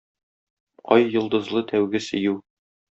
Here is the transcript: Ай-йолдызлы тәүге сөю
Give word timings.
Ай-йолдызлы 0.97 1.65
тәүге 1.71 2.05
сөю 2.11 2.39